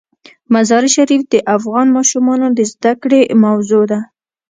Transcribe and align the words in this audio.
مزارشریف 0.53 1.21
د 1.33 1.35
افغان 1.55 1.87
ماشومانو 1.97 2.47
د 2.57 2.59
زده 2.73 2.93
کړې 3.01 3.21
موضوع 3.43 3.83
ده. 3.91 3.99